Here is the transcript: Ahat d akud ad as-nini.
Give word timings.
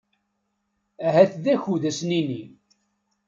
Ahat 1.07 1.33
d 1.43 1.45
akud 1.53 1.83
ad 1.83 1.87
as-nini. 1.89 2.43